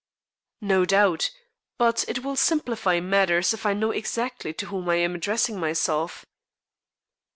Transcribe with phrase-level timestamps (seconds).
[0.61, 1.29] "No doubt.
[1.77, 6.25] But it will simplify matters if I know exactly to whom I am addressing myself."